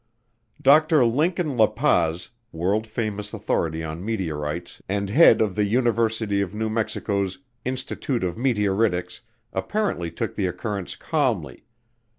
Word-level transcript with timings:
Dr. 0.59 1.05
Lincoln 1.05 1.55
La 1.57 1.67
Paz, 1.67 2.31
world 2.51 2.87
famous 2.87 3.35
authority 3.35 3.83
on 3.83 4.03
meteorites 4.03 4.81
and 4.89 5.11
head 5.11 5.41
of 5.41 5.53
the 5.53 5.67
University 5.67 6.41
of 6.41 6.55
New 6.55 6.71
Mexico's 6.71 7.37
Institute 7.65 8.23
of 8.23 8.35
Meteoritics, 8.35 9.19
apparently 9.53 10.09
took 10.09 10.33
the 10.33 10.47
occurrence 10.47 10.95
calmly. 10.95 11.65